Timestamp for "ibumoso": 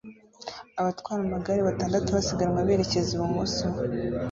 3.13-3.65